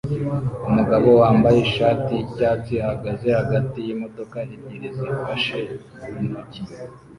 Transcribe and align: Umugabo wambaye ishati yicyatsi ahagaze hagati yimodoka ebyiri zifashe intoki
Umugabo 0.69 1.09
wambaye 1.21 1.57
ishati 1.65 2.11
yicyatsi 2.17 2.73
ahagaze 2.83 3.27
hagati 3.39 3.77
yimodoka 3.87 4.37
ebyiri 4.55 4.89
zifashe 4.97 5.59
intoki 6.21 6.61